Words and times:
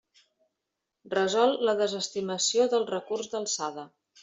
Resol 1.13 1.53
la 1.69 1.77
desestimació 1.83 2.67
del 2.75 2.89
recurs 2.95 3.33
d'alçada. 3.35 3.89